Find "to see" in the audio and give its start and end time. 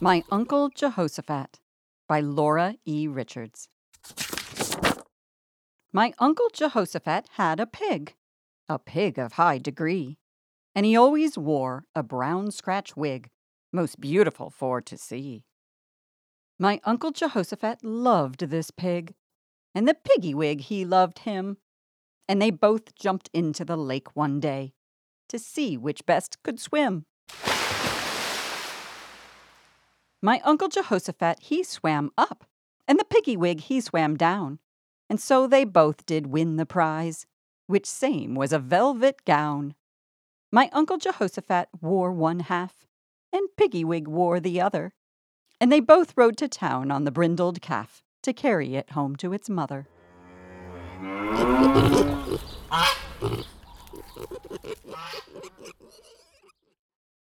14.80-15.44, 25.28-25.76